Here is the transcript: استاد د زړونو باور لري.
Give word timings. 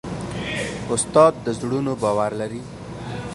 استاد 0.93 1.33
د 1.45 1.47
زړونو 1.59 1.91
باور 2.01 2.31
لري. 2.41 2.61